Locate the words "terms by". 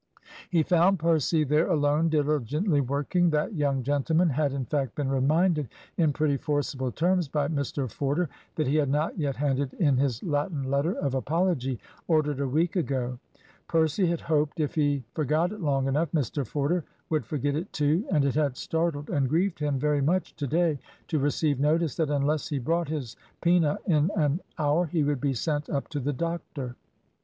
6.91-7.49